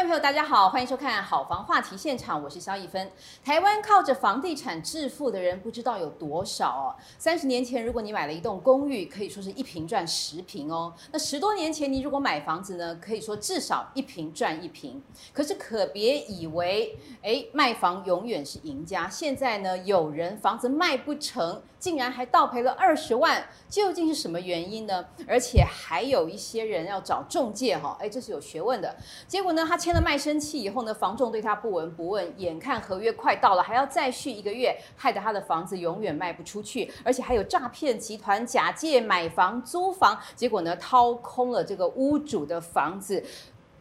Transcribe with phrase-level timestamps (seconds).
[0.00, 3.12] 众朋友，大家好，欢迎收看《好房话题现场》，我是萧逸芬。
[3.44, 6.96] 台湾靠着房地产致富的人不知道有多少哦。
[7.18, 10.94] 三十年前，如果你买了一栋公寓，可以说是一平赚十平哦。
[11.12, 15.02] 那十多年前，你如果买房子呢，可以说至少一平赚一平。
[15.34, 19.06] 可是可别以为，哎，卖房永远是赢家。
[19.06, 25.04] 现在呢，有人房子卖不成，竟然还倒赔了二十万，究竟是什么原因呢？
[25.28, 28.96] 而且还有一些人要找中介哈，哎，这是有学问的。
[29.28, 29.89] 结果呢，他。
[29.90, 43.24] 签了卖身契以后呢，房仲对他不闻不问，眼看合约快到了，还要再续一个月，害得他的房子永远卖不出去，而且还有诈骗集团假借买房租房，结果呢，掏空了这个屋主的房子，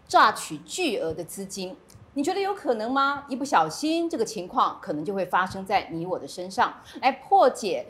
[0.08, 1.78] 榨取巨额的资金。
[2.16, 3.26] 你觉得有可能吗？
[3.30, 6.74] 一不小心，这个情况可能就会发生在你我的身上。
[7.04, 7.86] 来破解。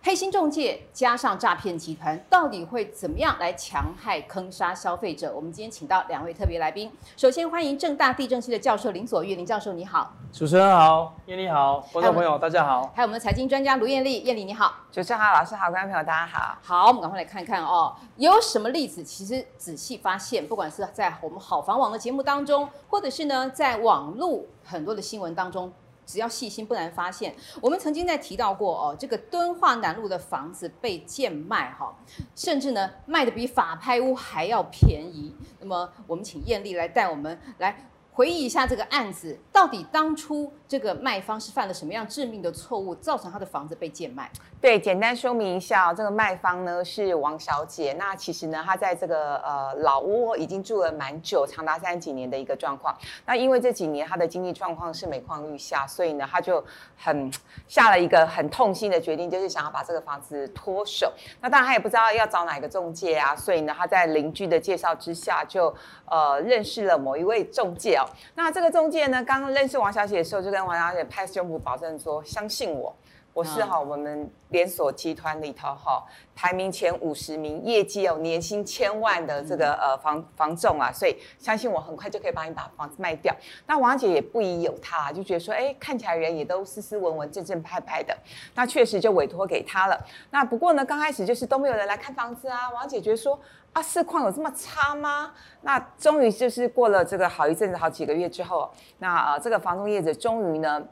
[0.00, 5.30] 黑心中介加上诈骗集团，到底会怎么样来强害坑杀消费者？
[5.34, 10.12] 我们今天请到两位特别来宾，首先欢迎正大地震系的教授林左玉，林教授你好。
[10.32, 12.90] 主持人好，艳丽好，观众朋友大家好。
[12.94, 14.72] 还有我们的财经专家卢艳丽，艳丽你好。
[14.92, 16.56] 主持人好，老师好，观众朋友大家好。
[16.62, 19.02] 好，我们赶快来看看哦，有什么例子？
[19.02, 25.72] 其实仔细发现，不管是在我们好房网的节目当中，或者是呢在网络很多的新闻当中。
[26.08, 27.34] 只要细心，不难发现。
[27.60, 31.94] 我们曾经在提到过哦，这个敦化南路的房子被贱卖哈，
[32.34, 35.36] 甚至呢卖的比法拍屋还要便宜。
[35.60, 37.90] 那么，我们请艳丽来带我们来。
[38.10, 44.30] 回忆一下这个案子，到底当初这个卖方是犯了什么样致命的错误，造成他的房子被贱卖？
[44.60, 47.94] 对，简单说明一下，这个卖方呢是王小姐。
[47.94, 52.94] 那其实呢，她在这个呃老屋已经住了蛮久，长达三十几年的一个状况。
[53.24, 56.62] 那因为这几年她的经济状况是每况愈下，所以呢，她就
[56.96, 57.32] 很
[57.68, 61.10] 下了一个很痛心的决定，就是想要把这个房子脱手。
[61.40, 65.72] 那当然她也不知道要找哪个中介啊，所以呢，她在邻居的介绍之下就，
[66.04, 68.04] 呃认识了某一位中介哦。
[68.34, 72.94] 那这个中介呢，刚认识王小姐的时候，就跟王小姐拍胸脯保证说：“相信我，
[73.32, 83.34] 我是哈我们连锁集团里头哈排名前五十名，业绩有年薪千万的这个呃房房仲啊，所以相信我，很快就可以帮你把房子卖掉。”
[83.66, 88.16] 那王姐也不疑有他，就觉得说：“哎，看起来人也都斯斯文文、正正派派的。”
[88.56, 90.04] 那确实就委托给他了。
[90.30, 92.70] 那不过呢，刚开始就是都没有人来看房子啊。
[92.70, 93.38] 王姐觉得说。
[93.74, 95.30] 啊，市况有这么差吗？
[95.60, 98.68] 那终于就是过了这个好一阵子，好几个月之后，
[98.98, 100.82] 那呃，这个房东业者终于呢，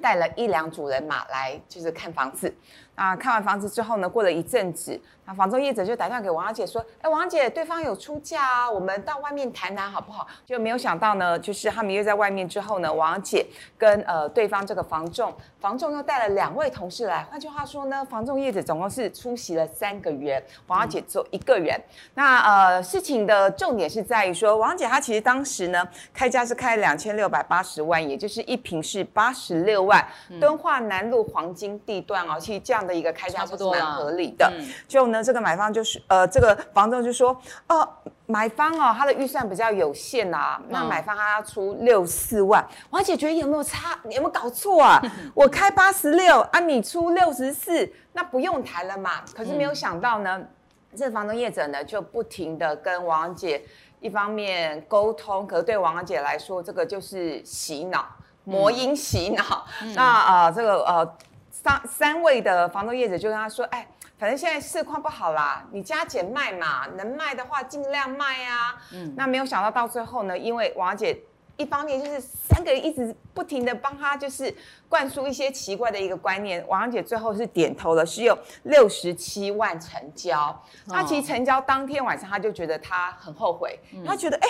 [0.00, 2.52] 带了一两组人马来，就是看房子。
[3.00, 13.46] 那看完房子之后呢，过了一阵子，那房仲业者就打电话给王小姐说：“哎，王小姐，对方有出价啊，我们到外面谈谈好不好？”就没有想到呢，就是他们约在外面之后呢，王小姐
[13.78, 17.24] 跟呃对方这个房仲，房仲又带了两位同事来。
[17.30, 21.74] 换句话说呢，房仲业者总共是出席了三个人，王小姐只有一个人。
[21.74, 21.82] 嗯、
[22.16, 32.89] 那呃，事情的重点是在于说，王小姐她其实当时呢，开价是开两千六百八十万，也就是一平是八十六万，嗯、敦化南路黄金地段哦，其实这样的。
[32.94, 37.30] 一个开价不多蛮合理的，嗯、就呢，这个买方就是呃，这个房东就说，
[37.68, 37.88] 哦、呃，
[38.26, 43.98] 买方哦，他的预算比较有限啊，嗯、那买方他要出六四万，王姐觉得有没有差？
[44.04, 45.02] 你有没有搞错啊？
[45.34, 49.22] 我开八十六啊，你出六十四，那不用谈了嘛。
[49.34, 50.48] 可是没有想到呢，嗯、
[50.96, 53.62] 这个房东业者呢就不停的跟王姐
[54.00, 58.06] 一方面沟通，可是对王姐来说，这个就是洗脑，
[58.44, 59.66] 魔音洗脑。
[59.82, 61.16] 嗯、那啊、呃，这个呃。
[61.62, 63.86] 三三位的房东业者就跟他说：“哎，
[64.18, 71.18] 反正现在市况不好啦，你加减卖嘛，能卖的话尽量卖啊。”嗯，那没有想到到最后呢，因为王姐
[71.56, 74.54] 一方面就是三个人一直不停的帮他就是
[74.88, 80.58] 灌输一些奇怪的一个观念，王姐最后是点头了，是有六十七万成交。
[80.88, 84.48] 他其实成交当天晚上他就觉得他很后悔，嗯、他觉得哎。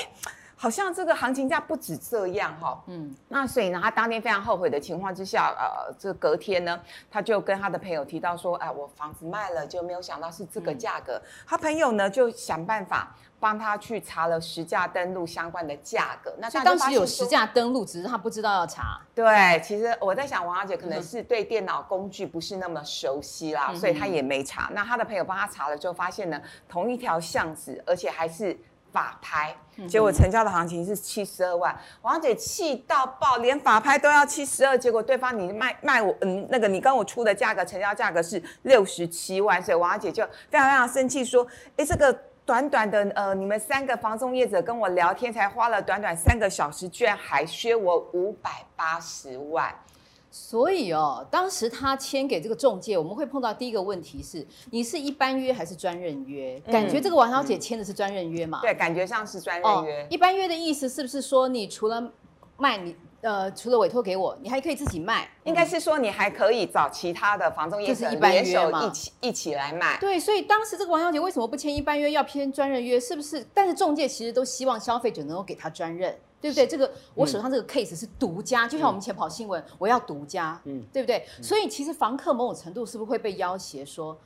[0.60, 6.78] 好像这个行情价不止这样哈，嗯，那所以呢，他当天非常后悔的情况之下，呃，这隔天呢，
[7.10, 11.14] 他就跟他的朋友提到说，哎，我房子卖了，就没有想到是这个价格。
[11.14, 16.30] 嗯、他朋友呢就想办法帮他去查了实价登录相关的价格。
[16.36, 19.00] 那他当时有实价登录，只是他不知道要查。
[19.14, 24.68] 对，其实我在想，王小姐可能是对电脑工具不是那么熟悉啦，嗯、所以他也没查。
[24.74, 28.54] 那他的朋友帮他查了之后，发现呢，同一条巷子，而且还是。
[28.92, 29.54] 法拍，
[29.88, 41.46] 结果成交的行情是七十二万，王姐气到爆，连法拍都要七十二，结果对方你卖卖我，嗯，那个你跟我出的价格，成交价格是六十七万，所以王姐就非常非常生气，说，
[41.76, 42.12] 哎，这个
[42.44, 49.74] 短短的呃，你们三个房中业者跟我聊天，才花了短短三个小时，居然还削我五百八十万。
[50.30, 56.60] 所以哦，当时他签给这个中介，我们会碰到第一个问题是：你是一般约还是专任约？
[56.64, 58.60] 嗯、感觉这个王小姐签的是专任约嘛？
[58.62, 60.02] 对，感觉像是专任约。
[60.04, 62.12] 哦、一般约的意思是不是说，你除了
[62.56, 65.28] 卖你呃，除了委托给我，你还可以自己卖？
[65.44, 69.98] 应该是说你还可以找其他的房仲业者联手一起一起来卖。
[69.98, 73.00] 对，所以当时这个王小姐为什么不签一般约，要签专任约？
[73.00, 73.44] 是不是？
[73.52, 76.16] 但是中介其实都希望消费者能够给他专任。
[76.40, 76.66] 对不对？
[76.66, 81.26] 这个我手上这个 case 是独家，嗯、就像我们前跑新闻，嗯、我要独家，嗯，对不对？
[81.38, 84.16] 嗯、所以其实房客某种程度是不是会被要挟说，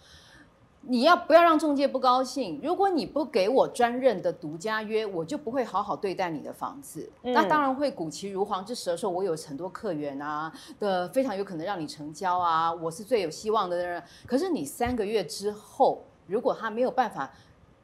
[0.82, 2.60] 你要不要让中介不高兴？
[2.62, 7.10] 如果你不给我专任的独家约，我就不会好好对待你的房子。
[7.22, 14.02] 嗯、那当然会鼓其如簧之舌说，我有很多客源啊的，非常有可能让你成交啊，我是最有希望的人。
[14.26, 17.30] 可是你三个月之后，如果他没有办法。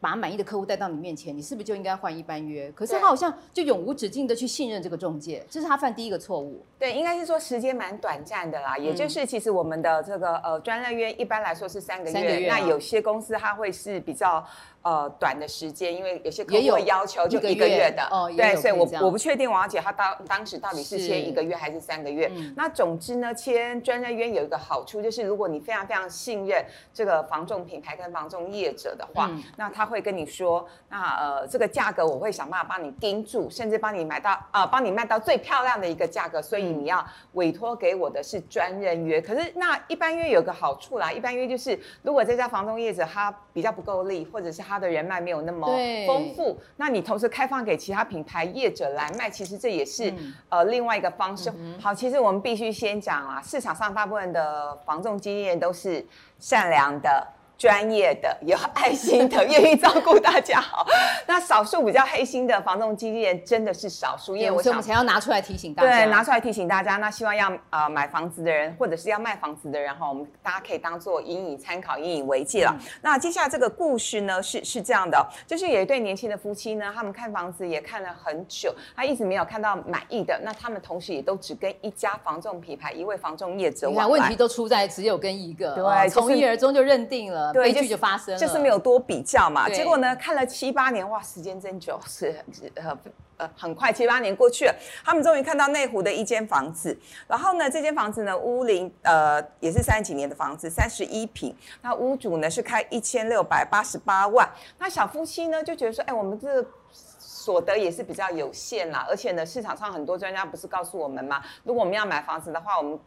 [0.00, 2.72] 把满意的客户带到你面前，你是不是就应该换一般约？
[2.72, 6.64] 可是他好像就永无止境的去信任这个中介，这是他犯第一个错误。
[6.78, 14.44] 对，应该是说时间蛮短暂的啦，嗯、也就是其实我们的这个呃专任约一般来说是三个月，三个月啊、那有些公司它会是比较。
[14.82, 22.30] 呃，短的时间，因为有些客户会要求就一个月的，哦，对，所以我我不确定王小姐她当当时到底是签一个月还是三个月。
[22.34, 36.40] 嗯、那总之呢，签专任约有一个好处，就是如果你非常非常信任这个房仲品牌跟房仲业者的话，嗯、那他会跟你说，那呃这个价格我会想办法帮你盯住，甚至帮你买到啊，帮、呃、你卖到最漂亮的一个价格。
[36.40, 39.20] 所以你要委托给我的是专任约。
[39.20, 45.66] 可是那一般约有个好处啦，一般约就是如果这家房仲业者他比较不够力，或者是他的人脉没有那么
[46.06, 51.50] 丰富，那你同时开放给其他品牌业者来卖，其实这也是、嗯、呃另外一个方式。
[51.56, 56.04] 嗯、好，其实我们必须先讲啊，市场上大部分的防重经验都是
[56.38, 57.26] 善良的。
[57.60, 60.86] 专业的、有爱心的、 愿意照顾大家好，
[61.26, 65.90] 那少数比较黑心的房仲经纪人真的是少数，因为我想我们才要拿出来提醒大家。
[65.90, 66.96] 对，拿出来提醒大家。
[66.96, 72.74] 那希望要呃买房子的人，或者是要卖房子的人哈，我们大家可以当做引以参考、引以为戒了。
[72.80, 80.40] 嗯、那接下来这个故事呢，是是这样的，就是有一对年轻的夫妻呢，他们看房子也看了很久，他一直没有看到满意的。
[80.42, 83.86] 那他们同时也都只跟一家房仲品牌、一位房仲业者。
[83.90, 87.49] 你看问题都出在只有跟一个，对，从、哦、一而终就认定了。
[87.52, 89.66] 对，悲剧就发生了，就是没有多比较嘛。
[89.66, 92.34] 对结果呢，看了七八年，哇，时间真久，是
[92.74, 92.98] 呃
[93.36, 94.74] 呃很快，七八年过去了，
[95.04, 96.96] 他们终于看到内湖的一间房子。
[97.26, 101.54] 然后呢，这间房子呢，屋龄呃也是三十几年的房子，三十一平。
[101.82, 104.48] 那屋主呢是开一千六百八十八万。
[104.78, 109.06] 那小夫妻呢就觉得说，哎，我们这个所得也是比较有限啦。
[109.08, 111.42] 而且呢，市场上很多专家不是告诉我们吗？
[111.64, 112.98] 如果我们要买房子的话，我们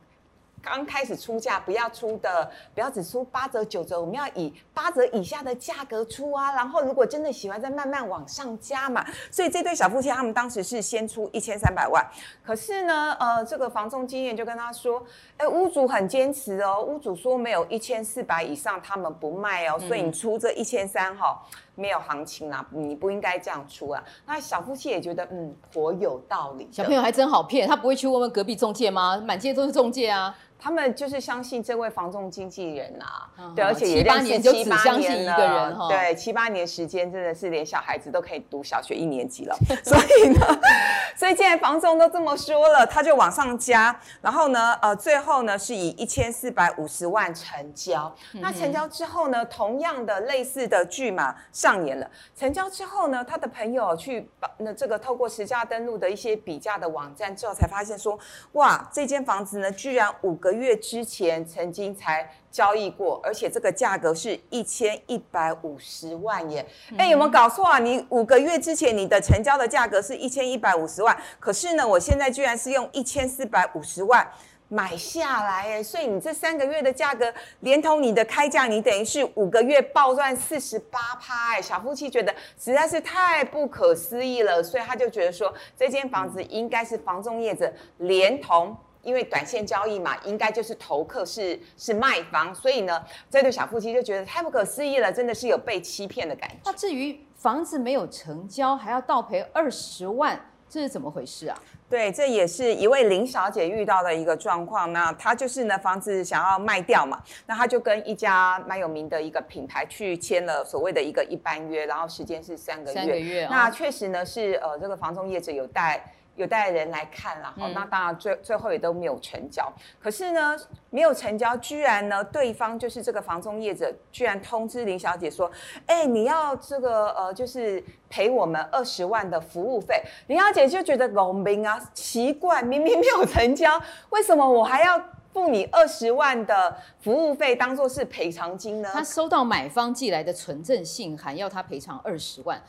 [0.63, 6.54] 刚开始出价不要出的，不要只出八折九折，我们要以八折以下的价格出啊。
[6.54, 9.06] 然后如果真的喜欢，再慢慢往上加嘛。
[9.30, 12.01] 所以这对小夫妻他们当时是先出一千三百万，
[12.45, 15.06] 可是呢，呃，这个房仲经验就跟他说，
[15.36, 21.44] 哎，屋主很坚持哦，屋主说没有一千四百以上他们不卖哦，所以你出这一千三哈，
[21.75, 24.04] 没有行情啊，你不应该这样出啊。
[24.25, 26.68] 那小夫妻也觉得嗯，颇有道理。
[26.72, 29.22] 小朋友还真好骗，他不会去问问隔壁中介吗？
[29.25, 30.36] 满街都是中介啊。
[30.60, 40.40] 他们就是相信这位房仲经纪人啊，嗯、对，而且也七八年就只相信一个人哈，对，七八年时间真的是连小孩子都可以读小学一年级了， 所以呢，
[41.18, 48.16] 所以既然房仲都这么说了，他就往上加，然后呢，呃，最后呢是以一千四百五十万成交。
[48.34, 52.12] 嗯、那成交之后呢，同样的类似的剧码上演了。
[52.36, 58.19] 成交之后呢，他的朋友去把那这个透过实价登录的一些比价的网站之后，才发现说，
[58.52, 66.66] 哇，这间房子呢，居然五个月之前曾经才交易过，而且这个价格是一千一百五十万耶！
[66.97, 67.80] 哎、嗯，有没有搞错啊？
[67.80, 74.30] 你五个月之前你的成交的价格是一千一百五十万，可是呢，我现在居然是用一千四百五十万
[74.70, 81.62] 买下来哎，所以你这三个月的价格连同你的开价，你等于是五个月暴赚四十八趴哎！
[81.62, 88.76] 小夫妻觉得实在是太不可思议了，所以他就觉得说，这间房子应该是房仲业者连同。
[89.04, 96.56] 因为短线交易嘛，应该就是投客是是卖方，所以呢，这对小夫妻就觉得太不可思议了，真的是有被欺骗的感觉。
[96.64, 100.40] 那至于房子没有成交，还要倒赔二十万，
[100.73, 101.56] 这是怎么回事啊？
[101.87, 104.92] 对，这也是一位林小姐遇到的一个状况。
[104.92, 112.99] 那她就是呢，房子想要卖掉嘛，那她就跟一家蛮有名的一个品牌去签了所谓的一个一般约，然后时间是三个月。
[112.99, 113.47] 三个月。
[113.51, 116.03] 那确实呢是呃，这个房中业者有带。
[116.35, 119.71] 有带人来看了，哈、嗯，那当然最最后也都没有成交。
[120.02, 120.57] 可是呢，
[120.90, 125.52] 没有成交，居然呢，对方就是这个房中业者，居然通知林小姐说，
[125.85, 130.02] 哎、欸，你要这个呃，就是赔我们二十万的服务费。
[130.25, 134.99] 林小姐就觉得农民啊，奇怪，明明没有成交，为什么我还要
[135.33, 138.90] 付你二十万的服务费，当做是赔偿金呢？
[138.92, 142.59] 他收到买方寄来的存证信函，要他赔偿二十万，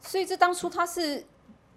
[0.00, 1.26] 所以这当初他是。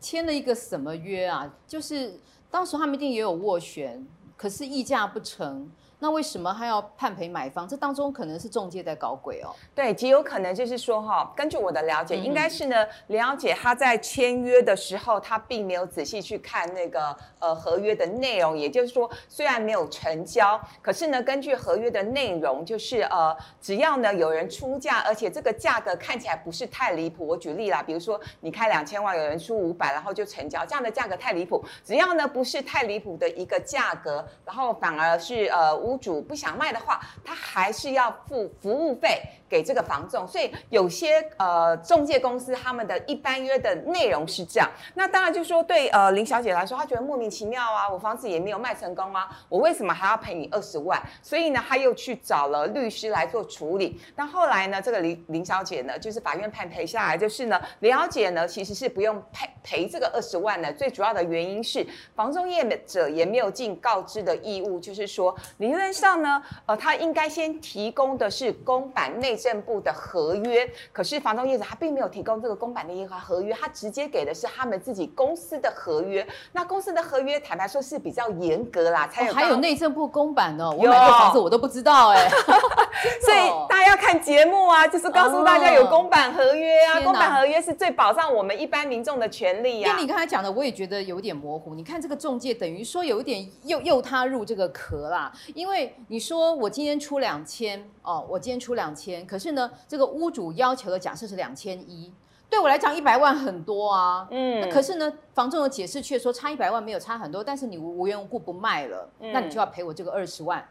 [0.01, 1.49] 签了一个什么约啊？
[1.65, 4.05] 就是当时他们一定也有斡旋，
[4.41, 5.71] 可是议价不成。
[6.03, 7.67] 那为什么还要判赔买方？
[7.67, 9.53] 这当中可能是中介在搞鬼哦。
[9.75, 18.57] 对，极有可能就是说哈，根据我的了解，嗯、应该是呢，了解他在签约的时候，他并没有仔细去看那个呃合约的内容。
[18.57, 27.27] 也就是说，虽然没有成交，可是呢，根据合约的内容，就是呃，只要呢有人出价，而且这个价格看起来不是太离谱。
[27.27, 31.63] 我举例啦，比如说你开两千万，有人出五百，然后就成交，这样的价格太离谱。
[31.85, 35.71] 只要呢不是太离谱的一个价格，然后反而是呃。
[35.81, 39.21] 屋主不想卖的话，他还是要付服务费
[39.51, 44.69] 给这个房仲，所以有些呃中介公司他们的一般约的内容是这样。
[44.95, 51.01] 那当然就说对呃林小姐来说，她觉得莫名其妙啊，我房子也没有卖成功啊，我为什么还要赔你二十万？
[51.21, 53.99] 所以呢，她又去找了律师来做处理。
[54.15, 60.71] 但后来呢，这个林林小姐呢，就是法院判赔下来，就是呢，林小姐呢其实是不用赔赔这个二十万的。
[60.71, 65.35] 最主要的原因是房仲业者也没有尽告知的义务，就是说。
[65.57, 76.25] 理论上呢，呃，他应该先提供的是公版内政部的合约，可是房东业者他并没有提供这个公版的合约，他直接给的是他们自己公司的合约。
[76.51, 82.29] 那公司的合约坦白说是比较严格啦，才有、哦、还有内政部公版哦，我买个房子我都不知道哎、欸，
[83.21, 89.93] 所以大家要看节目啊，就是告诉大家有公版合约啊，哦、公版合约是最保障我们一般民众的权利啊。
[89.93, 91.73] 跟你刚才讲的，我也觉得有点模糊。
[91.73, 95.31] 你看这个中介等于说有一点诱诱他入这个壳啦。
[95.53, 102.11] 因为你说我今天出两千哦，我今天出两千，可是呢，这个屋主要求的假设是两千一，
[102.49, 110.61] 对我来讲一百万很多啊，嗯，可是呢，房仲的解释却说差一百万没有差很多，但是你无缘无故不卖了，嗯，那你就要赔我这个二十万。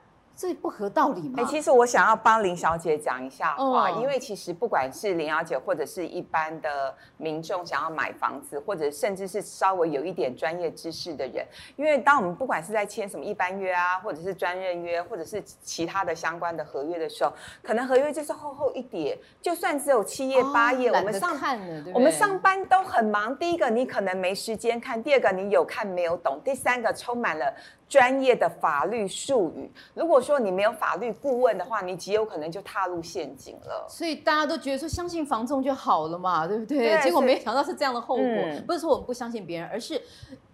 [0.40, 1.34] 这不合道理吗？
[1.36, 17.30] 哎、欸，其实我想要帮林小姐讲一下话，嗯、因为其实不管是林小姐或者是一般的民众想要买房子，或者甚至是稍微有一点专业知识的人，因为当我们不管是在签什么一般约啊，或者是专任约，或者是其他的相关的合约的时候，
[17.62, 21.38] 可能合约就是厚厚一叠，就算只有七页八页，我们上？
[21.92, 23.36] 我们上班都很忙。
[23.36, 27.52] 第一个，你可能没时间看；第二个，你有看没有懂；第三个，充满了。
[27.90, 33.86] 专业的法律术语，如果说你没有法律顾问的话，你极有可能就踏入陷阱了。
[33.88, 36.78] 所以大家都觉得说相信房仲就好了嘛，对不对？
[36.78, 38.24] 对，结果没想到是这样的后果。
[38.24, 40.00] 嗯、不是说我们不相信别人，而是。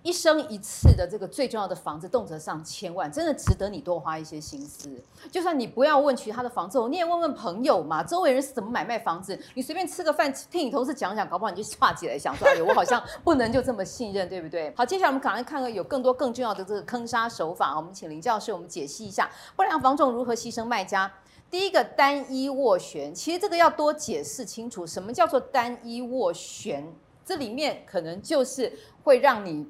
[0.07, 4.89] 一生一次的这个最重要的房子，动辄上千万，真的值得你多花一些心思。
[5.33, 9.37] 就算你不要问其他的房子，你也问问朋友嘛，周围人是怎么买卖房子。
[9.55, 14.73] 你随便吃个饭，听你同事讲讲，搞不好你就岔起来想说，哎呦，我好像不能就这么信任，对不对？
[14.77, 17.77] 好，接下来我们赶快看看有更多更重要的这个坑杀手法。
[17.77, 21.13] 我们请林教授，我们解析一下不良房仲如何牺牲卖家。
[21.51, 26.95] 第一个单一斡旋，其实这个要多解释清楚，什么叫做单一斡旋？
[27.25, 28.73] 这里面可能就是
[29.03, 29.67] 会让你。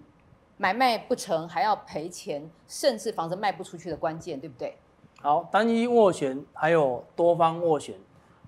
[0.56, 4.76] 买卖不成还要赔钱，甚至房子卖不出去的关键，对不对？
[5.20, 7.94] 好，单一斡旋还有多方斡旋。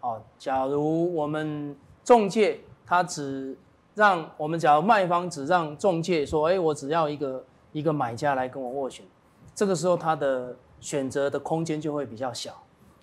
[0.00, 3.56] 哦，假如我们中介他只
[3.94, 9.04] 让我们，假如卖方只让中介说，哎，我只要一个一个买家来跟我斡旋，
[9.54, 12.54] 这个时候他的选择的空间就会比较小。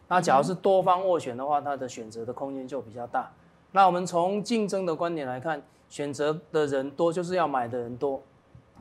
[0.07, 3.29] 那假如是多方斡旋的话，他的选择的空间就比较大。
[3.71, 8.21] 那我们从竞争的观点来看，选择的人多，就是要买的人多。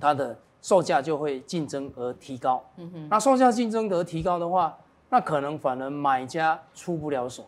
[0.04, 4.76] 它的售价就会竞争而提高，嗯哼，那售价竞争而提高的话，
[5.08, 7.46] 那可能反而买家出不了手，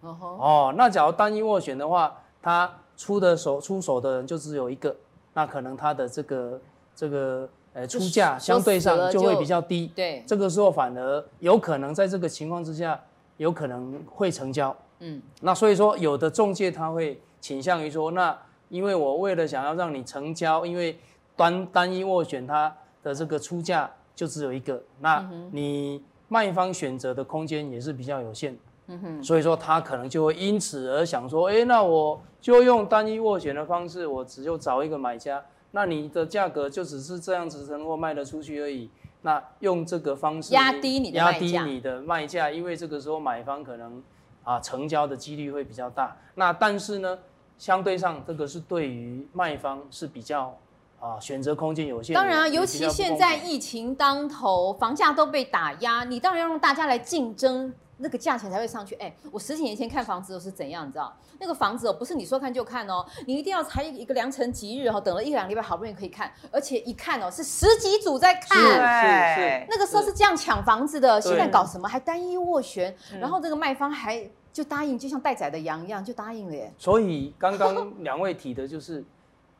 [0.00, 4.94] 哦吼，哦，那假如单一斡旋的话，他出的手出手的人就只有一个，
[5.32, 6.60] 那可能他的这个
[6.94, 13.00] 这个呃出价相对上就会比较低，对，这个时候反而有可能在这个情况之下
[13.36, 18.38] 有可能会成交，嗯，那所以说有的中介他会倾向于说，那
[18.68, 20.96] 因为我为了想要让你成交，因为
[21.36, 38.88] 单单一斡旋，它的这个出价就只有一个，那你卖方选择的空间也是比较有限，嗯哼，所以说他可能就会因此而想说，哎，那我就用单一斡旋的方式，我只有找一个买家，那你的价格就只是这样子能够卖得出去而已，
[39.22, 44.02] 那用这个方式压低你的压低你的卖价，因为这个时候买方可能
[44.44, 47.18] 啊成交的几率会比较大，那但是呢，
[47.58, 50.56] 相对上这个是对于卖方是比较。
[51.00, 52.14] 啊，选择空间有限。
[52.14, 58.94] 当然啊，尤其现在疫情当头，房价都被打压，你当然要让大家来竞争，那个价钱才会上去。
[58.94, 61.14] 哎，我十几年前看房子都是怎样，你知道？
[61.38, 68.58] 那个房子哦，不是你说看就看哦，你一定要才一个良辰吉日哦，等了一两个礼拜，好不容易可以看，而且一看哦，是十几组在看。
[68.58, 69.66] 是是是。
[69.68, 76.72] 那个时候是这样抢房子的，现在搞什么还单一斡旋，然后这个卖方还就答应，就像待宰的羊一样，就答应了耶。
[76.78, 79.04] 所以刚刚两位提的就是，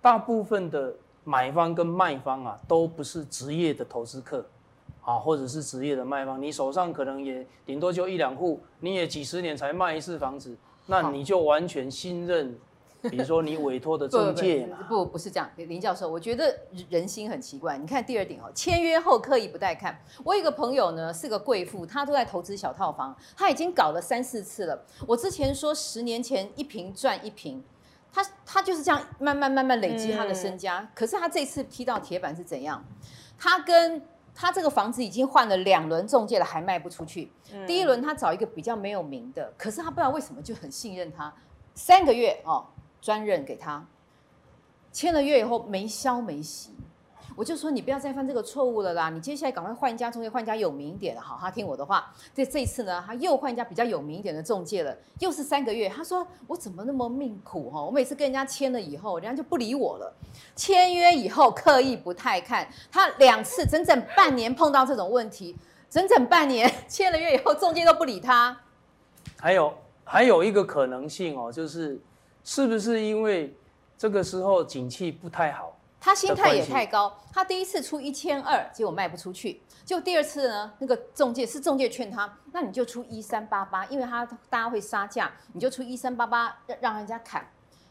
[0.01, 0.95] 大部分的。
[1.25, 4.47] 买方跟卖方啊，都不是职业的投资客，
[5.03, 10.55] 啊，或者是职业的卖方，你手上可能也顶多就一两户，你也几十年才卖一次房子，
[10.87, 12.55] 那你就完全信任，
[13.11, 16.55] 比如说你委托的中介不不，不，不是这样，林教授，我觉得
[16.91, 17.79] 人心很奇怪。
[17.79, 19.99] 你看第二点哦，签约后刻意不带看。
[20.25, 24.85] 我有一个朋友呢，是个贵妇，她都在投资小套房，她已经搞了三四次了。
[25.07, 27.65] 我之前说十年前一平赚一坪。
[28.15, 32.85] 他他就是这样慢慢慢慢累积他的身家，嗯、可是他这次踢到铁板是怎样？
[33.37, 34.01] 他跟
[34.33, 37.33] 他这个房子已经换了两轮中介了，还卖不出去。
[37.53, 41.35] 嗯、第一轮他找一个比较没有名的，可是他不知道为什么就很信任他，
[41.75, 42.65] 三个月哦
[43.01, 43.85] 专任给他，
[44.93, 46.73] 签了约以后没消没息。
[47.37, 49.11] 我就说你不要再犯这个错误了啦！
[49.11, 51.21] 你接下来赶快换一家中介，换一家有名一点的。
[51.21, 52.13] 好，他听我的话。
[52.33, 55.89] 这这一次呢，他又换一家比较有名一点的中介了，又是三个月。
[55.89, 57.83] 他说我怎么那么命苦哈？
[57.83, 60.15] 我每次跟人家签了以后，人家就不理我了。
[60.55, 65.57] 签约以后刻意不太看，他两次整整半年碰到这种问题，
[65.91, 68.57] 整整半年签了约以后，中介都不理他。
[69.41, 69.75] 还有
[70.05, 72.01] 还有一个可能性哦，就是
[72.45, 73.53] 是不是因为
[73.99, 75.74] 这个时候景气不太好？
[76.05, 79.63] 他心态也太高，他第一次出一千二，结果卖不出去。
[79.87, 87.49] 就第二次呢，那个中介是中介劝他，那你就出一三八八，因为他大家会杀价，你就出一三八八，让让人家砍。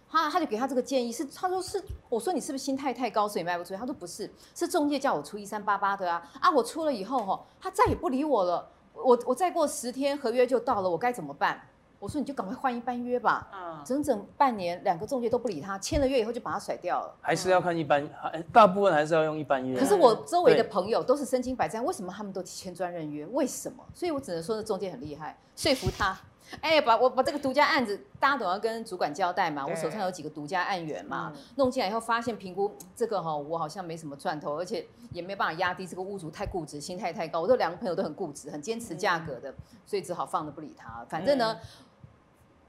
[0.08, 3.75] 他他就给他这个建议是，他说是，我说你是不是心态太高，所以卖不出去？
[3.77, 6.51] 他说不是，是中介叫我出一三八八的啊啊！
[6.51, 8.70] 我出了以后哈，他再也不理我了。
[8.93, 11.60] 我我再过十天合约就到了，我该怎么办？
[12.03, 17.15] 我说你就赶快换一般约吧，嗯，整整半年两个中介都不理他，签了约以后就把他甩掉了。
[17.22, 18.05] 还是要看一般，
[18.51, 19.79] 大部分还是要用一般约。
[19.79, 23.25] 可是我周围的朋友都是身经百战，为什么他们都签专任约？
[23.27, 23.81] 为什么？
[23.93, 26.19] 所以我只能说这中介很厉害，说服他。
[26.60, 29.65] 哎，把我把这个独家案子，大家都要跟主管交代嘛。
[29.65, 37.39] 我手上有几个独家案源嘛，弄进来以后发现评估这个哈，我好像没什么赚头，而且也没办法压低这个屋主太固执，心态太高。
[37.39, 41.06] 我这两个朋友都很固执，很坚持价格的，所以只好放着不理他。
[41.08, 41.58] 反正呢。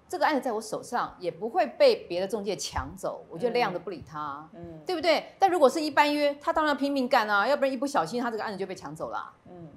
[0.08, 5.34] 这个案子在我手上也不会被别的中介抢走，我就晾着不理他，嗯，对不对？
[5.38, 9.68] 但如果是一般约，他当然拼命干啊，要不然一不小心他这个案子就被抢走了，嗯，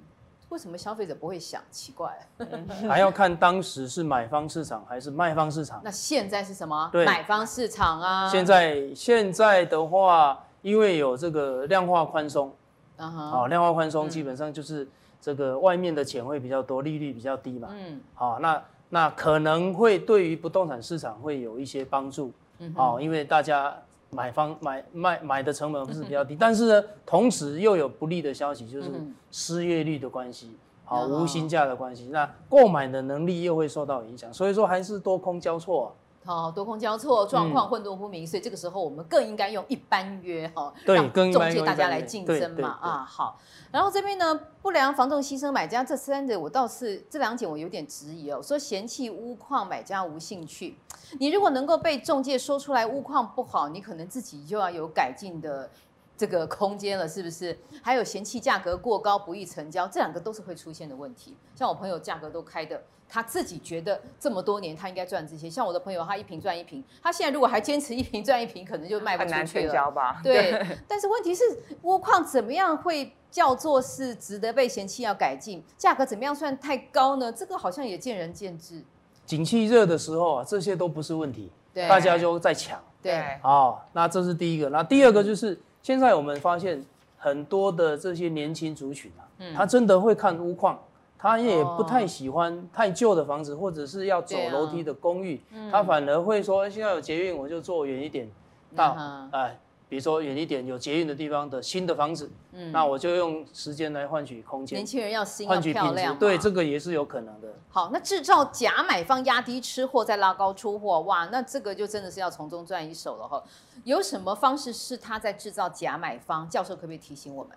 [0.50, 1.60] 为什么消费者不会想？
[1.70, 2.16] 奇怪，
[2.86, 5.80] 还要看当时是买方市场还是卖方市场。
[5.82, 6.88] 那现在是什么？
[6.92, 8.28] 对，买方市场啊。
[8.28, 12.54] 现在现在的话，因为有这个量化宽松，
[12.96, 14.86] 啊哈，量化宽松基本上就是
[15.20, 18.62] 这个外面的钱会比较多，利率比较低嘛，嗯，好，那。
[18.90, 23.76] 那可能会对于不动产市场会有一些帮助，嗯，哦，因为大家
[24.10, 28.90] 买方买卖买的成本不是比较低，嗯、但是呢，同时又有不利的消息，就是
[29.30, 35.88] 失业率的关系，好、嗯哦，无薪假的关系，那购买的能力又会受到影响，所以说还是多空交错、啊。
[36.28, 43.02] 好，多空交错，状况混沌不明，嗯、所以这个时候我们更应该用一般约哈，对，让中介大家来竞争嘛啊。
[43.02, 43.40] 好，
[43.72, 48.42] 然后这边呢，不良房仲牺牲买家这三者，我倒是这两点我有点质疑哦。
[48.42, 50.76] 说嫌弃屋况，买家无兴趣。
[51.18, 55.70] 你如果能够被中介说出来屋况不好，你可能自己就要有改进的
[56.14, 57.58] 这个空间了，是不是？
[57.82, 61.34] 还有嫌弃价格过高，不易成交，这两个都是会出现的问题。
[61.54, 62.82] 像我朋友价格都开的。
[63.08, 69.38] 他自己觉得这么多年他应该赚这些，像我的朋友，他一瓶赚一瓶，他现在如果还坚持一瓶赚一瓶，可能就卖不出去了。
[69.38, 70.20] 很难成交吧？
[70.22, 70.52] 对。
[70.52, 71.44] 对 但是问题是，
[71.82, 75.64] 屋况怎么样会叫做是值得被嫌弃要改进？
[75.76, 77.32] 价格怎么样算太高呢？
[77.32, 78.82] 这个好像也见仁见智。
[79.24, 82.78] 景气热的时候啊，这些都不是问题，对大家就在抢。
[83.02, 83.22] 对。
[83.42, 84.68] 好，那这是第一个。
[84.68, 86.84] 那第二个就是，现在我们发现
[87.16, 90.78] 很多的这些年轻族群啊，嗯、他真的会看屋况。
[91.18, 98.30] 他也不太喜欢太旧的房子，或者是要走楼梯的公寓，他反而会说，现在有捷运，我就坐远一点
[98.76, 98.96] 到，
[99.32, 102.30] 哎，比如说远一点有捷运的地方的新的房子，
[102.70, 104.78] 那我就用时间来换取空间。
[104.78, 107.48] 年轻人要新要漂亮，对，这个也是有可能的。
[107.68, 113.42] 好，那制造假买方压低吃货，再拉高出货，哇，那这个就真的是要从中赚一手了哈。
[113.82, 116.48] 有什么方式是他在制造假买方？
[116.48, 117.52] 教授可不可以提醒我们？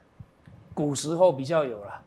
[0.73, 2.01] 古时候比较有了。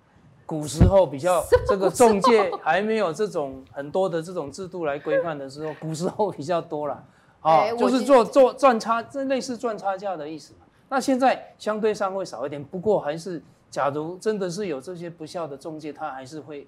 [0.46, 7.04] 古时候比较这个中介还没有这种很多的这种制度来规范的时候， 古时候比较多了，
[7.40, 16.66] 啊，就是做做赚差，这类似赚差价的意思嘛，那现在相对上会少一点，不过还是，假如真的是有这些不孝的中介，他还是会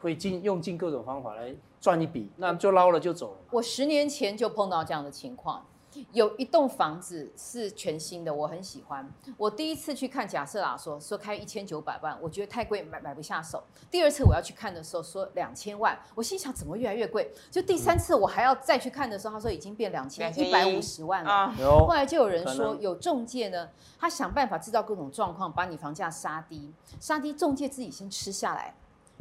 [0.00, 3.36] 会尽用尽各种方法来赚一笔，那就捞了就走了。
[3.50, 5.64] 我十年前就碰到这样的情况。
[6.12, 9.08] 有一栋房子是全新的，我很喜欢。
[9.36, 13.62] 我第一次去看，假设啦，说说开一千九百万，我觉得太贵，买买不下手。
[13.90, 17.32] 第二次我要去看的时候，说两千万，我心想怎么越来越贵？
[17.50, 21.52] 就第三次我还要再去看的时候，他说已经变两千一百五十万了。
[21.86, 28.74] 后来就有人说，有中介呢，他想办法制造各种状况，把你房价杀低，杀低，中介自己先吃下来，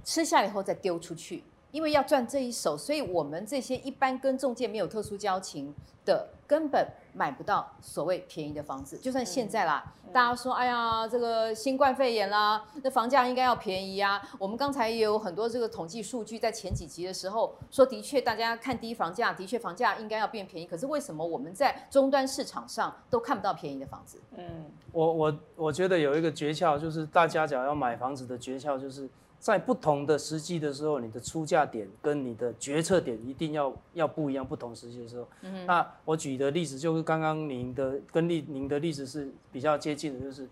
[0.03, 1.43] 吃下来以后再丢出去。
[1.77, 5.71] 因为要赚这一手，所以我们这些一般跟中介没有特殊交情
[6.03, 8.97] 的，根本买不到所谓便宜的房子。
[8.97, 14.19] 就算现在啦，嗯、大家说，哎呀，这个新冠肺炎啦，那房价应该要便宜啊。
[14.39, 20.65] 我们刚才也有很多这个统计数据，在前几集的时候说，的确大家看低房价，的确房价应该要变便宜。
[20.65, 24.19] 可是为什么我们在终端市场上都看不到便宜的房子？
[24.35, 29.07] 嗯，我我我觉得有一个诀窍，就是大家假如要买房子的诀窍就是。
[29.39, 34.45] 在不同的时机的时候，你的出价点跟你的决策点一定要要不一样。
[34.45, 40.49] 不同时期的时候，嗯、那我举的例子就是刚刚您的跟例您的例子是比较接近的，就是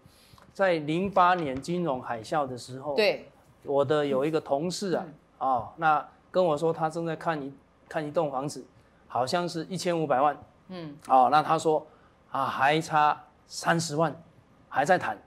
[0.53, 3.27] 在零八年金融海啸的时候，对，
[3.63, 5.05] 我的有一个同事啊，
[5.39, 5.49] 啊、嗯。
[5.49, 7.51] 哦，那跟我说他正在看一
[7.89, 8.63] 看一栋房子，
[9.07, 10.37] 好像是一千五百万，
[10.69, 11.85] 嗯，哦，那他说
[12.31, 14.15] 啊还差三十万，
[14.69, 15.17] 还在谈。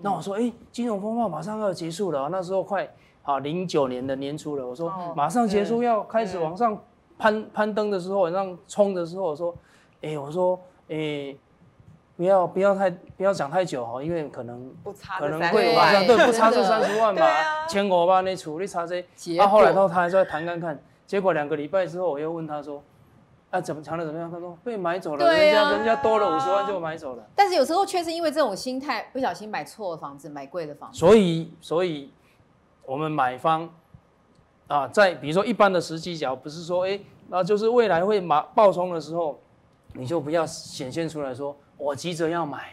[0.00, 2.88] 那我说，哎、欸，金融风暴马上要结束了，那时候快
[3.22, 4.66] 啊零九年的年初了。
[4.66, 6.76] 我说，马上结束，要开始往上
[7.18, 9.54] 攀攀登的时候，往上冲的时候，我说，
[10.00, 11.38] 哎、欸，我说，哎、欸，
[12.16, 19.04] 不要不要太不要讲太久哈，因为可能不差可能会马上对不差这三十万吧，千五万那处你差这，
[19.36, 22.82] 那后来他他还在谈看看，结果两个礼拜之后，我又问他说。
[23.52, 24.30] 啊，怎么藏的怎么样？
[24.30, 27.22] 他说被买走了，人家人家多了五十万就买走了。
[27.36, 30.98] 但是有时候却是因为这种心态，不小心买错了房子，买贵的房子。
[30.98, 32.10] 所以，所以
[32.86, 33.68] 我们买方
[34.68, 39.38] 啊，在比如说一般的时机角，不是说哎，那就是未来会买爆冲的时候，
[39.92, 42.70] 你就不要显现出来说我急着要买，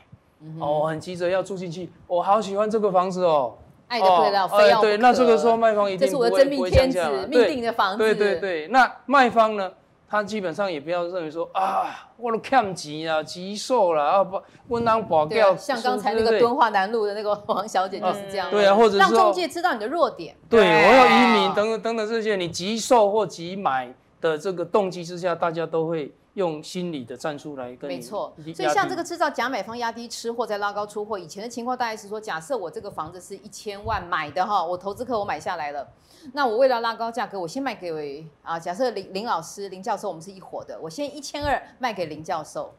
[0.62, 3.58] 哦，我很急着要住进去，我好喜欢这个房子哦，
[3.90, 7.98] 爱的不得了，非要对，那这个时候卖方一定这是我的真命天子，命定的房子。
[7.98, 9.70] 对对对，那卖方呢？
[10.10, 15.56] 他基本上也不要认为说啊，我都欠钱啊，急售了啊，不，我当保掉。
[15.56, 18.50] 像刚才那个敦化南路的那个王小姐就是这样。
[18.50, 20.36] 对啊，或者是让中介知道你的弱点。
[20.50, 26.12] 对，我要移民等等等等这些，你急售或急买的这个动机之下，大家都会。
[26.40, 28.34] 用心理的战术来跟你，没错。
[28.56, 31.20] 所以像这个制造假买方压低吃货，再拉高出货。
[31.20, 35.86] 以前的情况大概是说，假设我这个房子是一千万买的哈，我投资客我买下来了，
[36.32, 42.74] 那我为了拉高价格，我先卖给啊，假设林林老师、林教授，我们是一伙的，我先一千二卖给林教授，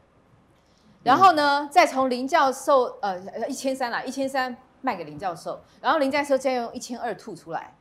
[1.02, 7.74] 然后呢，再从林教授呃一千三啦，一千三卖给林教授，然后林教授再用一千二吐出来。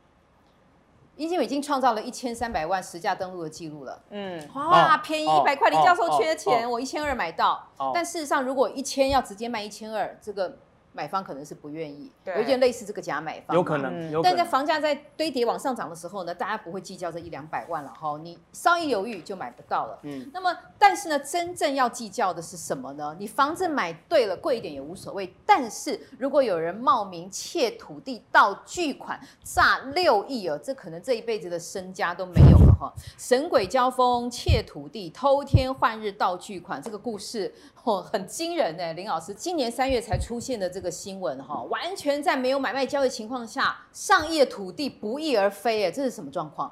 [1.20, 4.00] 已经已经创造了一千三百万实价登录的记录了。
[4.08, 7.62] 嗯，哇，便宜一百块，林教授缺钱，我一千二买到。
[7.92, 10.56] 但事实上，如果一千要直接卖一千二，这个。
[10.92, 14.22] 买方可能是不愿意，有点类似这个假买方，有可能。
[14.22, 19.98] 但在房价在堆叠往上涨的时候呢，大家不会计较这一两百万了哈，你稍一犹豫就买不到了。
[20.02, 23.14] 嗯，那么但是呢，真正要计较的是什么呢？
[23.18, 25.32] 你房子买对了，贵一点也无所谓。
[25.46, 32.92] 但是如果有人冒名窃土地盗巨款，诈六亿哦，这可能这一辈子的身家都没有了哈。
[33.16, 37.52] 神鬼交锋，窃土地，偷天换日盗巨款，这个故事
[37.84, 38.92] 哦很惊人呢。
[38.92, 40.90] 林老师，今年三月才出现的这个。
[41.00, 46.70] 新闻哈，完全在没有买卖交易情况下，上亿的土地不翼而飞，哎，这是什么状况？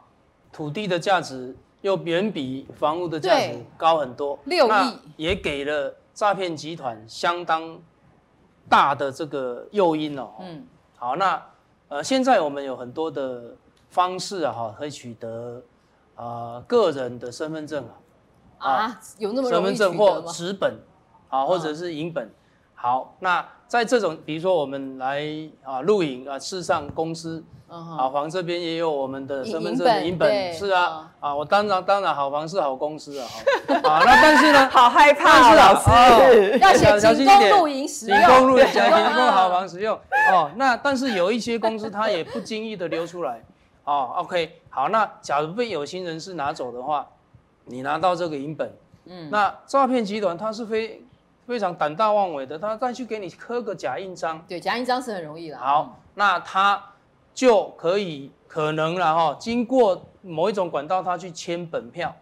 [0.52, 7.80] 土地的价值又远比房屋的价值高很多，六亿也给了诈骗集团相当
[8.68, 10.30] 大的这个诱因哦。
[10.40, 10.66] 嗯，
[10.96, 11.42] 好，那
[11.88, 13.56] 呃，现在我们有很多的
[13.88, 15.62] 方式啊，哈，可以取得
[16.16, 17.82] 呃个人的身份证
[18.58, 20.74] 啊，啊，有那么身份证或纸本
[21.28, 22.30] 啊，或者是影本。
[22.74, 23.44] 好，那。
[23.68, 25.22] 在这种，比如说我们来
[25.62, 33.28] 啊录影啊，事实上公司啊好房这边也有我们的身份证的影本，是啊啊，我当然当然好房是好公司啊，
[33.84, 38.18] 啊 那但是呢， 好害怕，老师 要写仅供录影使用，
[38.72, 38.82] 仅
[39.14, 39.94] 供好房使用
[40.32, 40.50] 哦。
[40.56, 43.44] 那但是有一些公司它也不经意的流出来，
[43.84, 47.06] 哦，OK，好，那假如被有心人士拿走的话，
[47.66, 48.72] 你拿到这个银本，
[49.04, 51.04] 嗯，那诈骗集团它是非。
[51.48, 55.56] 非常胆大妄为的，他再去给你刻个假印章，对，假印章是很容易的。
[55.56, 56.92] 好，那他
[57.32, 62.14] 就可以可能了哈，经过某一种管道，他去签本票。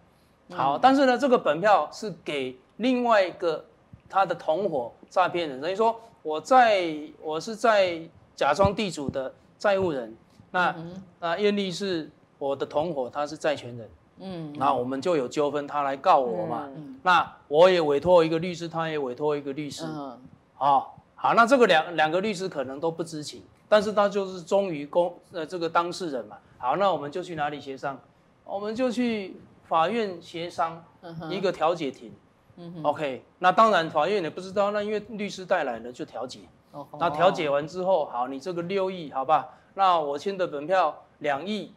[0.53, 3.65] 好，但是呢，这个本票是给另外一个
[4.09, 8.01] 他的同伙诈骗人，等于说我在我是在
[8.37, 10.17] 假装地主的债务人，
[10.53, 12.09] 那、嗯、那艳丽是
[12.39, 20.19] 我的同伙，他是债权人，嗯，那我们就有纠纷，他来告我嘛，嗯、那我也委托一个律师，他也委托一个律师，嗯，
[20.55, 27.99] 好，好，那这个两两个律师可能都不知情，但是他就是忠于公呃这个当事人嘛，好，那我们就去哪里协商？
[28.45, 30.83] 我们就去法院协商，
[31.31, 32.13] 一个调解庭。
[32.59, 36.41] 嗯哼，OK，那当然法院也不知道，那因为律师带来了就调解。
[36.73, 41.75] 哦，那调解完之后，好，你这个六亿，好吧，那我签的本票两亿，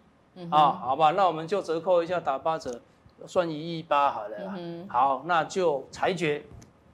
[0.50, 2.80] 啊，好吧，那我们就折扣一下，打八折，
[3.26, 4.54] 算一亿八好了啦。
[4.58, 6.46] 嗯，好，那就裁决，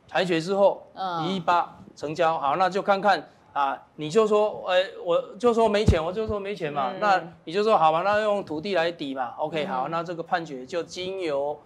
[0.07, 0.87] 裁决之后，
[1.25, 11.57] 一亿八成交，好，那就看看啊，你就说，哎，我就说没钱，我就说没钱嘛，嗯、那你就说好吧，那用土地来抵嘛，OK，嗯，好，那这个判决就经由。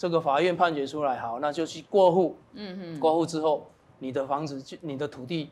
[0.00, 2.38] 这个法院判决出来，好，那就去过户。
[2.52, 5.50] 嗯哼，过户之后，你的房子就你的土地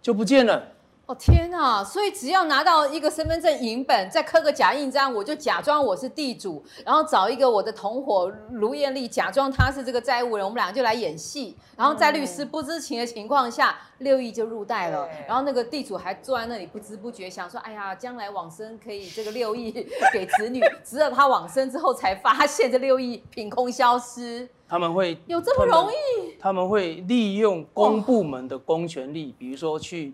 [0.00, 0.62] 就不见了。
[1.08, 1.82] 哦天呐！
[1.82, 15.08] 所以只要拿到一个身份证影本，再刻个假印章，我就假装我是地主，然后找一个我的同伙卢艳丽，假装他是这个债务人，我们两个就来演戏，然后在律师不知情的情况下，六亿就入袋了。
[15.26, 19.72] 然后那个地主还坐在那里不知不觉想说：“哎呀，将来往生可以这个六亿
[20.12, 24.46] 给子女。”直到他往生之后才发现这六亿凭空消失。
[24.68, 26.36] 他们会有这么容易？
[26.38, 30.12] 他们会利用公部门的公权力，比如说去。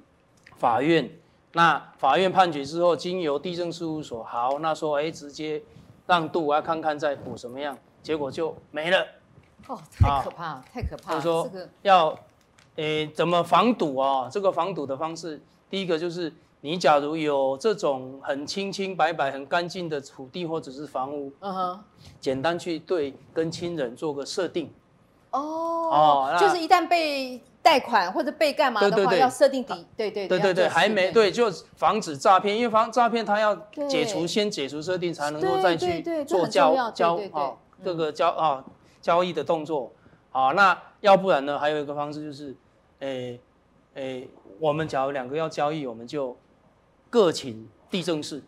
[0.56, 1.10] 法院，
[1.52, 5.62] 那法院判决之后，经由地政事务所，好，那说，哎，直接
[6.06, 9.06] 让渡，我要看看再补什么样，结果就没了。
[9.66, 11.14] 哦，太可怕，啊、太可怕。
[11.14, 11.50] 就是说，
[11.82, 12.18] 要，
[12.76, 14.28] 诶，怎么防堵啊？
[14.30, 15.40] 这个防堵的方式，
[15.70, 21.84] 第一个就是，你假如有这种很清清白白、很干净的土地或者是房屋，嗯哼，
[22.20, 24.72] 简单去对跟亲人做个设定。
[25.30, 27.40] 哦，哦，就是一旦被。
[27.64, 33.56] 贷款或者被干嘛的话，对对对，要设定底，对对对对对，还没对，就防止诈骗，因为防诈骗他要
[33.88, 38.62] 解除，先解除设定，才能够再去做交交啊各个交啊
[39.00, 39.90] 交易的动作。
[40.30, 41.58] 好，那要不然呢？
[41.58, 42.54] 还有一个方式就是，
[42.98, 43.40] 诶
[43.94, 46.36] 诶，我们假如两个要交易，我们就
[47.08, 48.42] 各请地政士。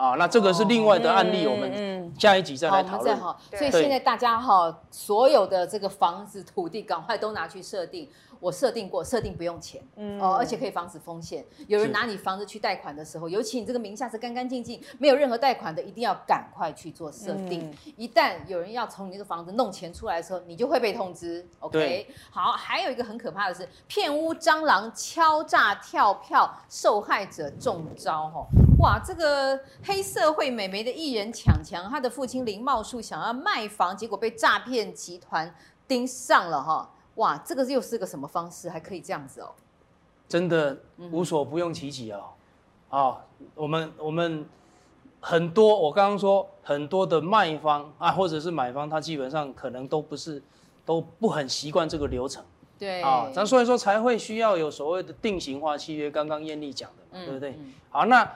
[0.00, 3.14] 啊，那这个是另外的案例，我们下一集再来讨论。
[3.18, 8.08] 好，所以现在大家哈，所有的这个房子、土地，赶快都拿去设定。
[8.40, 11.44] 我设定过，设定不用钱，嗯，哦，而且可以防止风险。
[11.66, 17.70] 有人拿你房子去贷款的时候，尤其你这个名下是干干净净，没有任何贷款的，一定要赶快去做设定。
[17.98, 21.46] 一旦有人要从你这个房子弄钱出来的时候，你就会被通知。
[21.58, 28.26] OK，好，还有一个很可怕的是，骗屋蟑螂敲诈跳票，受害者中招。
[28.30, 28.46] 哈，
[28.80, 35.54] 哇，这个黑社会美眉的艺人强强，他的父亲林茂树想要卖房，结果被诈骗集团
[35.86, 36.62] 盯上了。
[36.62, 36.90] 哈。
[37.16, 38.70] 哇，这个又是个什么方式？
[38.70, 39.50] 还可以这样子哦？
[40.26, 42.30] 真的无所不用其极哦。
[42.88, 43.20] 啊、嗯哦，
[43.54, 44.46] 我们我们
[45.20, 50.42] 很多，我刚刚说很多的卖方啊，或者是买方，他基本上可能都不是
[50.86, 52.42] 都不很习惯这个流程。
[52.78, 56.10] 对啊，咱所以说才会需要有所谓的定型化契约。
[56.10, 57.50] 刚刚艳丽讲的嘛，嗯、对不对？
[57.58, 58.26] 嗯、好，那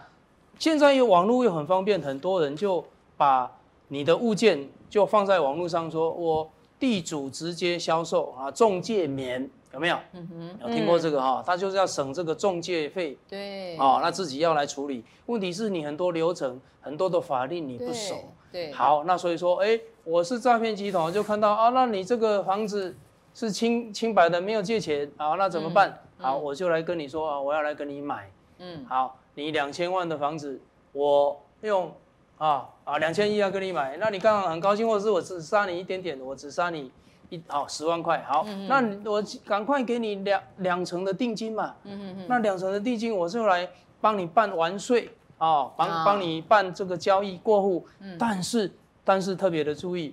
[0.59, 2.85] 现在有网络又很方便，很多人就
[3.17, 3.51] 把
[3.88, 6.51] 你的物件就放在网络上说，说我。
[6.77, 9.97] 地主直接销售啊，中介免有没有？
[10.12, 10.29] 嗯
[10.61, 11.43] 哼，有听过这个哈？
[11.47, 13.17] 他就是要省这个中介费。
[13.27, 13.75] 对。
[13.79, 15.03] 哦，那自己要来处理。
[15.27, 18.17] 问题是你很多流程、很多的法令你不熟。
[18.53, 18.71] 对。
[18.73, 22.95] 好，那所以说，哎，我是诈骗集团，就看到啊，那你这个房子
[23.33, 26.03] 是清清白的，没有借钱，啊，那怎么办？
[26.19, 28.31] 好，我就来跟你说啊，我要来跟你买。
[28.59, 28.85] 嗯。
[28.87, 30.61] 好，你两千万的房子，
[30.92, 31.92] 我用。
[32.37, 36.90] 啊啊，两千一要跟你买，那你刚刚很高兴，或者是我只杀你一点点，我只杀你
[37.31, 43.66] 一好十万块，好，嗯、那我赶快给你两两成的定金嘛，嗯哼哼那两成的定金我是用来
[44.01, 48.70] 帮你办完税啊，帮帮你办这个交易过户，嗯、但是
[49.05, 50.12] 但是特别的注意，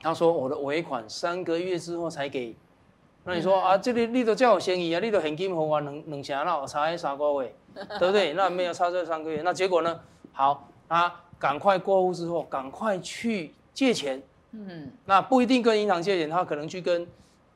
[0.00, 2.54] 他说我的尾款三个月之后才给，
[3.24, 7.52] 那你说、啊，这里你都叫我生意啊，你都现金付我两两成，那我差三个月，
[7.98, 8.32] 对不对？
[8.34, 10.00] 那没有差这三个月，那结果呢？
[10.32, 11.12] 好他。
[11.40, 14.20] 赶快过户之后，赶快去借钱。
[14.50, 17.06] 嗯，那不一定跟银行借钱，他可能去跟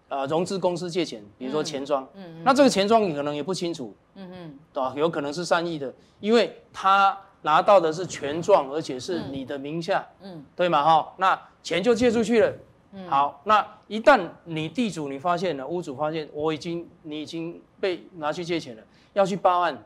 [0.07, 2.09] 呃融资公司借钱，比如说钱庄。
[2.15, 3.93] 嗯，嗯，那这个钱庄你可能也不清楚。
[4.15, 4.95] 嗯嗯，对吧？
[4.97, 10.07] 有可能是善意的，因为他拿到的是权状，而且是你的名下。
[10.21, 10.85] 嗯，对嘛？
[10.85, 12.53] 哈，那钱就借出去了。
[12.93, 18.83] 嗯，好，那一旦你地主你发现了，屋主发现我已经你已经被拿去借钱了，
[19.13, 19.77] 要去报案。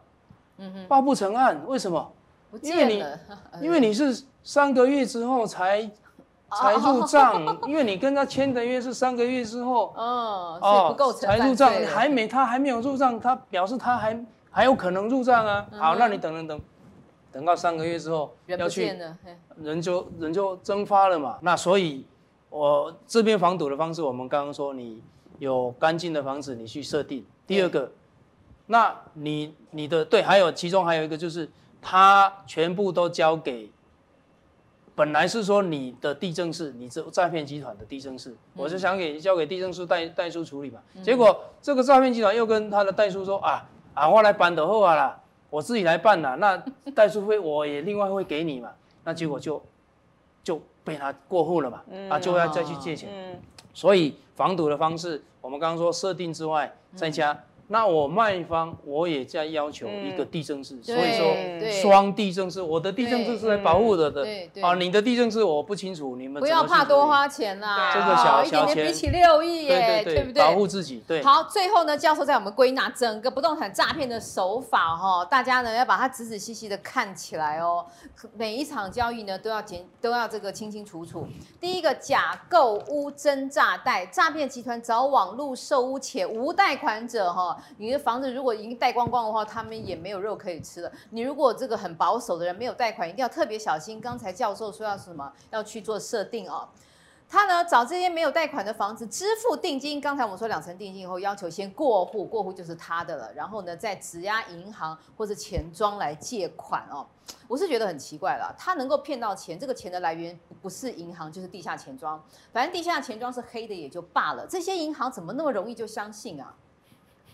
[0.58, 2.12] 嗯哼，报不成案，为什么？
[2.62, 3.04] 因为你，
[3.60, 5.90] 因为你是三个月之后才
[6.50, 15.66] 才入账， 因为你跟他签的约是三个月之后，哦，哦不构成才入账，还没他还没有入账，他表示他还还有可能入账啊。
[15.72, 16.60] 好，那你等等等，
[17.32, 18.86] 等到三个月之后要去，
[19.56, 21.36] 人就人就蒸发了嘛。
[21.42, 22.06] 那所以，
[22.48, 25.02] 我这边防堵的方式，我们刚刚说，你
[25.38, 27.26] 有干净的房子，你去设定。
[27.46, 27.90] 第二个，
[28.66, 31.48] 那你你的对，还有其中还有一个就是，
[31.80, 33.70] 他全部都交给。
[34.94, 40.80] 本来是说你的地政士，你这诈骗集团的地政士，嗯、我是想给交给地政士代代书处理嘛。
[40.94, 46.56] 嗯、结果这个诈骗集团又跟他的代书说啊啊，我来办的话啦，我自己来办啦，那
[46.94, 48.70] 代书费我也另外会给你嘛。
[49.04, 49.62] 那结果就
[50.42, 53.10] 就被他过户了嘛，嗯、啊就要再去借钱。
[53.12, 53.38] 嗯、
[53.74, 57.38] 所以防堵的方式，我们刚刚说设定之外，再加。
[57.68, 64.24] 嗯那我卖方我也在要求一个地政士，所以说双地政士，我的地政士是来保护的的，
[64.62, 70.40] 啊，你的地政士我不清楚，你们不要怕多花钱啦，这个小小钱比起六亿耶，对不对？
[70.40, 71.20] 保护自己，对。
[71.24, 77.84] 好，最后呢，教授在我们归纳整个不动产诈骗的手法哈，大家呢要把它仔仔细细的看起来哦，
[78.36, 81.26] 每一场交易呢都要检都要这个清清楚楚。
[81.60, 87.55] 第一个假购屋真诈贷，诈骗集团找网络售屋且无贷款者哈。
[87.78, 90.92] 你的房子如果已经贷光光的话，他们也没有肉可以吃了。
[91.10, 94.00] 你如果这个很保守的人没有贷款，一定要特别小心。
[94.00, 96.68] 刚才教授说要什么，要去做设定哦。
[97.28, 103.32] 他呢找这些没有贷款的房子支付定金，刚才我们说两成定金以后，要求先过户，过户就是他的了。
[103.34, 107.04] 然后呢再质押银行或者钱庄来借款哦。
[107.48, 114.46] 我是觉得很奇怪了，他能够骗到钱，这个钱的来源不是银行就是地下钱庄，反正地下钱庄是黑的也就罢了。
[114.46, 116.54] 这些银行怎么那么容易就相信啊？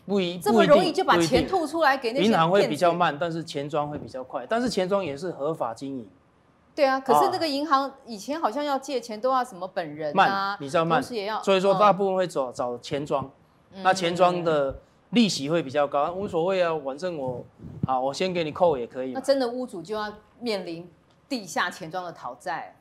[0.05, 6.09] 不一这么容易就把钱吐出来给那些银行会比较慢，但是钱庄会比较快，但是钱庄也是合法经营。
[6.75, 11.03] 对啊，可是那个银行以前好像要借钱都要什么本人啊，比较慢，
[11.43, 13.31] 所以说大部分会找找钱庄，
[13.83, 14.79] 那钱庄的
[15.11, 17.45] 利息会比较高，无所谓啊，反正我
[17.87, 19.13] 啊我先给你扣也可以。
[19.13, 20.91] 那真的屋主就要面临
[21.29, 22.75] 地下钱庄的讨债，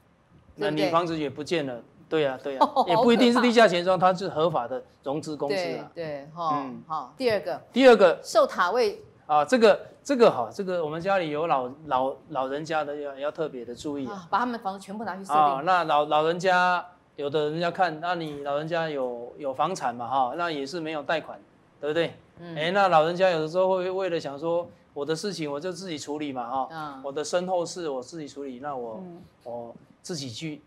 [0.56, 1.84] 那你房子也不见了。
[2.12, 5.90] 对呀，对呀，也不一定是地下钱庄，它是合法的融资公司啊。
[5.96, 7.14] 对，哈，嗯，好。
[7.18, 15.42] 第二个，第二个受塔位啊，这个这个好，这个我们家里有老老老人家的要要特别的注意啊，把他们房子全部拿去设定。
[15.42, 21.40] 啊，那老老人家有的人家看，那你老人家有有房产嘛哈，那也是没有贷款，
[21.80, 22.14] 对不对？
[22.40, 22.54] 嗯。
[22.58, 29.02] 哎，那老人家有的时候会为了想说，我的事情我就自己处理嘛哈，嗯，我的身后事我自己处理，那我
[29.46, 30.62] 我自己去。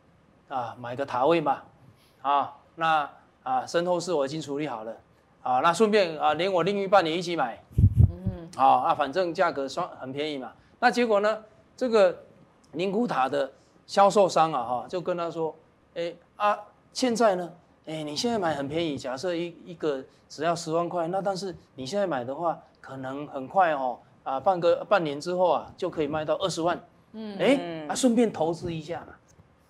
[0.54, 1.62] 啊，买个塔位嘛，
[2.22, 3.10] 啊，那
[3.42, 4.96] 啊身后事我已经处理好了，
[5.42, 7.60] 啊，那顺便啊连我另一半也一起买，
[8.08, 10.52] 嗯，好啊，反正价格算很便宜嘛。
[10.78, 11.42] 那结果呢，
[11.76, 12.16] 这个
[12.70, 13.50] 宁古塔的
[13.84, 15.52] 销售商啊，哈，就跟他说，
[15.96, 16.56] 哎啊，
[16.92, 17.52] 现在呢，
[17.86, 29.14] 哎，你现在买很便宜，假设一一个只要十万块，那但是你现在买的话，可能很快哦，啊，半个半年之后啊就可以卖到二十万，嗯，哎，啊顺便投资一下嘛，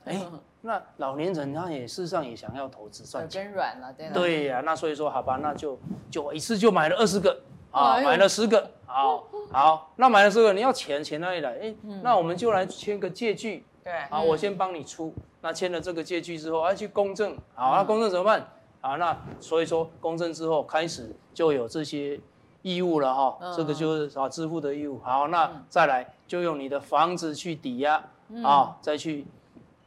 [0.05, 0.21] 哎。
[0.67, 4.09] 那老年人他也事实上也想要投资赚钱，耳根软了，对。
[4.09, 5.79] 对呀、啊，那所以说好吧，那就
[6.11, 7.39] 就一次就买了二十个
[7.71, 11.59] 啊，买了十个，好，好，那买了十个，你要钱钱哪里来？
[11.61, 15.15] 哎，那我们就来签个借据，对，好，我先帮你出。
[15.43, 18.49] 那签了这个借据之后，要去公证，好，那公证怎么办？
[18.81, 22.19] 啊，那所以说公证之后开始就有这些
[22.63, 24.99] 义务了哈，这个就是啊支付的义务。
[25.05, 28.03] 好，那再来就用你的房子去抵押
[28.43, 29.27] 啊，再去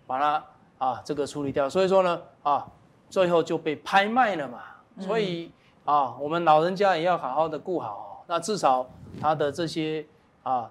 [0.06, 0.46] 把它。
[0.78, 2.68] 啊，这个处理掉，所以说呢，啊，
[3.10, 4.60] 最后就被拍卖了嘛。
[5.00, 5.52] 所以
[5.86, 8.26] 啊，我们老人家也要好好的顾好。
[8.28, 8.90] 那至少
[9.22, 10.06] 他的这些
[10.44, 10.70] 啊，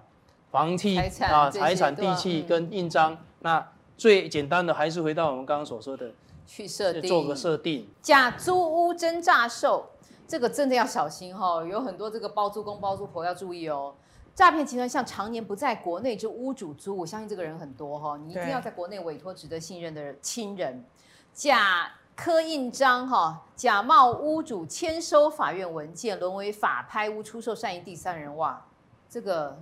[0.51, 3.67] 房契啊、财产、地契跟印章，那
[3.97, 6.11] 最简单的还是回到我们刚刚所说的，
[6.45, 7.89] 去设定，做个设定。
[8.01, 9.89] 假租屋真诈售，
[10.27, 13.95] 这个真的要小心哈，有很多这个包租公包租婆要注意哦。
[14.37, 20.85] 诈骗集团像常年不在国内之屋主租，我相信这个人很多哈，你一定要在国内委托值得信任的亲人，
[21.33, 28.63] 假刻印章哈，假冒屋主签收法院文件，沦为法拍屋出售善意第三人哇，
[29.09, 29.59] 这个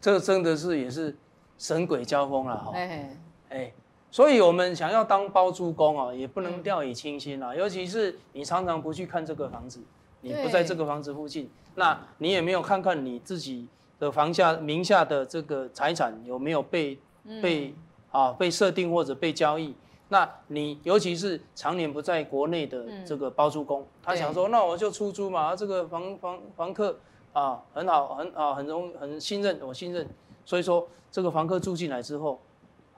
[0.00, 1.16] 这个真的是也是
[1.56, 3.16] 神鬼交锋了哈，哎
[3.50, 3.72] 哎，
[4.10, 9.78] 所以我们想要当包租公啊，也不能掉以轻心啊，尤其是你常常不去看这个房子，
[10.20, 13.68] 你不在这个房子附近，那你也没有看看你自己。
[13.98, 16.98] 的房下名下的这个财产有没有被
[17.42, 17.74] 被
[18.10, 19.74] 啊被设定或者被交易？
[20.08, 26.96] 那你尤其是常年不在国内的这个包租公，他想说，那我就出租嘛，这个房房房客
[27.32, 30.08] 啊很好很啊很容很信任我信任，
[30.44, 32.40] 所以说这个房客住进来之后，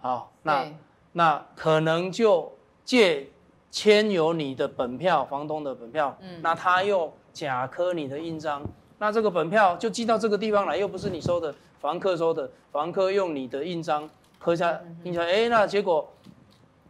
[0.00, 0.70] 好那
[1.12, 2.52] 那可能就
[2.84, 3.30] 借
[3.70, 8.62] 签有你的本票，房东的本票，嗯，那他又假刻你的印章，
[8.98, 16.08] 那这个本票就寄到这个地方来，又不是你收的，房客收的，房客用你的印章刻下印下，哎，那结果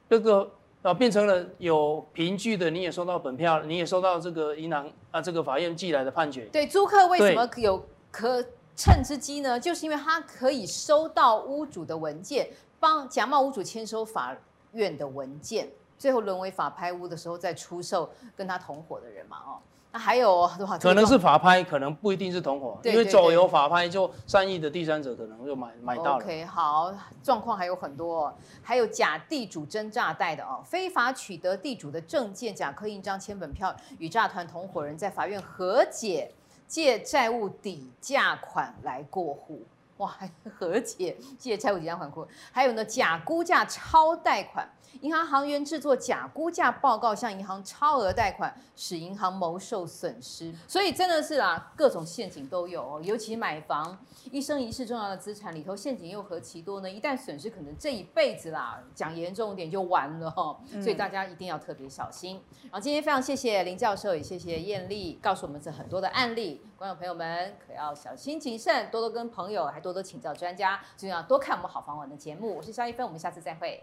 [0.08, 0.50] 这个
[0.82, 6.46] 啊变成了有凭据的，你也收到本票，你也收到这个银行啊这个法院寄来的判决。
[6.46, 8.42] 对，租客为什么有可
[8.74, 9.60] 趁之机呢？
[9.60, 12.48] 就是因为他可以收到屋主的文件。
[12.80, 14.32] 帮假冒屋主签收法
[14.70, 19.36] 院的文件，最后沦为法拍屋的时候再出售跟他同伙的人嘛？
[19.44, 20.48] 哦，那还有
[20.80, 26.24] 可能是法拍，可能不一定是同伙，因为走有法拍就善意的第三者可能就买买到了。
[26.24, 28.34] OK，好，状况还有很多，哦。
[28.62, 36.30] 还有假地主真诈贷的哦，非法取得地主的证件，假刻印章、签本票，与诈团同伙人在法院和解，
[36.66, 39.62] 借债务抵价款来过户。
[39.98, 44.70] 哇，还和解借债务抵押款库，还有呢，假估价超贷款，
[45.00, 50.52] 银行行员制作假估价报告向银行超额贷款，使银行蒙受损失。
[50.66, 53.00] 所以真的是啦，各种陷阱都有哦。
[53.02, 53.98] 尤其买房，
[54.30, 56.90] 一生一世重要的资产里头，陷阱又何其多呢？
[56.90, 60.58] 一旦损失，可能这一辈子啦，讲严重一点就完了哈。
[60.82, 62.42] 所以大家一定要特别小心。
[62.62, 66.62] 然后今天非常谢谢林教授，也谢谢艳丽，告诉我们这很多的案例。
[66.76, 72.56] 观众朋友们可要小心谨慎，多多跟朋友，还多多请教专家，最重要多看我们好房网的节目。
[72.56, 73.82] 我是肖一芬，我们下次再会。